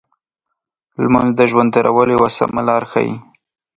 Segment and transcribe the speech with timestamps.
[1.01, 3.15] لمونځ د ژوند تېرولو یو سمه لار ښيي.